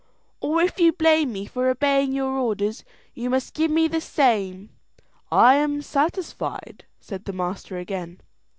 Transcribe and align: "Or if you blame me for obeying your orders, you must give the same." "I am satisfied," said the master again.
"Or 0.39 0.63
if 0.63 0.79
you 0.79 0.91
blame 0.93 1.31
me 1.31 1.45
for 1.45 1.69
obeying 1.69 2.11
your 2.11 2.31
orders, 2.31 2.83
you 3.13 3.29
must 3.29 3.53
give 3.53 3.69
the 3.91 4.01
same." 4.01 4.71
"I 5.31 5.57
am 5.57 5.83
satisfied," 5.83 6.85
said 6.99 7.25
the 7.25 7.33
master 7.33 7.77
again. 7.77 8.19